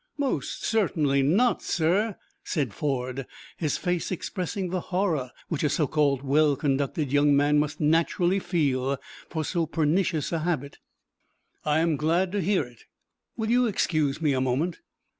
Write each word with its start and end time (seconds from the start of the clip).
"Most 0.17 0.63
certainly 0.65 1.21
not, 1.21 1.61
sir," 1.61 2.15
said 2.43 2.73
Ford, 2.73 3.27
his 3.57 3.77
face 3.77 4.11
expressing 4.11 4.71
the 4.71 4.79
horror 4.89 5.29
which 5.47 5.63
a 5.63 5.69
so 5.69 5.85
well 6.23 6.55
conducted 6.55 7.11
young 7.11 7.35
man 7.35 7.59
must 7.59 7.79
naturally 7.79 8.39
feel 8.39 8.97
for 9.29 9.45
so 9.45 9.67
pernicious 9.67 10.31
a 10.31 10.39
habit. 10.39 10.79
"I 11.63 11.81
am 11.81 11.97
glad 11.97 12.31
to 12.31 12.41
hear 12.41 12.63
it. 12.63 12.85
Will 13.37 13.51
you 13.51 13.67
excuse 13.67 14.19
me 14.19 14.33
a 14.33 14.41
moment?" 14.41 14.79